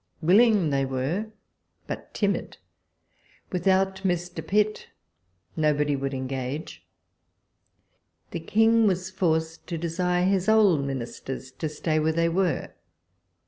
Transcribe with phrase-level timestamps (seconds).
[0.19, 1.29] Willing were they,
[1.85, 2.57] but timid.
[3.51, 4.17] Without ]\Ir.
[4.41, 4.87] Pitt
[5.55, 6.83] nobody would engage.
[8.31, 12.73] The King was forced to desire his old Ministers to stay where they were.